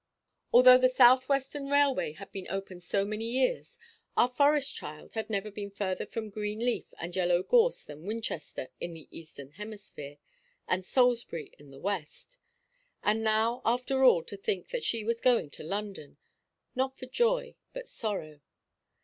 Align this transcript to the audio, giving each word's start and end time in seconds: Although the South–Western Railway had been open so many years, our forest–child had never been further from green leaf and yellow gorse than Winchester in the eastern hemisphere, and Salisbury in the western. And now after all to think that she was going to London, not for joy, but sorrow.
Although 0.51 0.79
the 0.79 0.89
South–Western 0.89 1.69
Railway 1.69 2.13
had 2.13 2.31
been 2.31 2.47
open 2.49 2.79
so 2.79 3.05
many 3.05 3.25
years, 3.29 3.77
our 4.17 4.27
forest–child 4.27 5.13
had 5.13 5.29
never 5.29 5.51
been 5.51 5.69
further 5.69 6.07
from 6.07 6.31
green 6.31 6.57
leaf 6.57 6.91
and 6.99 7.15
yellow 7.15 7.43
gorse 7.43 7.83
than 7.83 8.07
Winchester 8.07 8.69
in 8.79 8.93
the 8.93 9.07
eastern 9.11 9.51
hemisphere, 9.51 10.17
and 10.67 10.83
Salisbury 10.83 11.53
in 11.59 11.69
the 11.69 11.77
western. 11.77 12.39
And 13.03 13.23
now 13.23 13.61
after 13.63 14.03
all 14.03 14.23
to 14.23 14.37
think 14.37 14.69
that 14.69 14.83
she 14.83 15.03
was 15.03 15.21
going 15.21 15.51
to 15.51 15.63
London, 15.63 16.17
not 16.73 16.97
for 16.97 17.05
joy, 17.05 17.53
but 17.71 17.87
sorrow. 17.87 18.41